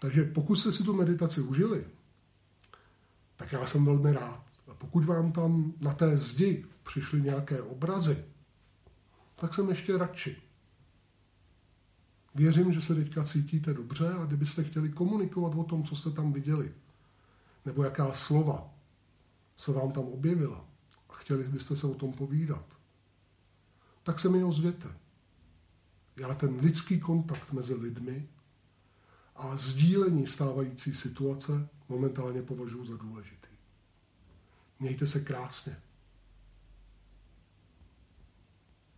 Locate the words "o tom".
15.54-15.84, 21.86-22.12